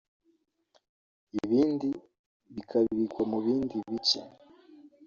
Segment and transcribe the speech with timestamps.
[1.39, 1.89] ibindi
[2.55, 4.19] bikabikwa mu bindi bice